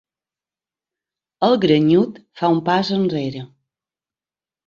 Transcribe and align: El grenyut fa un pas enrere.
El 1.47 1.53
grenyut 1.65 2.17
fa 2.41 2.49
un 2.55 2.61
pas 2.69 2.91
enrere. 2.97 3.47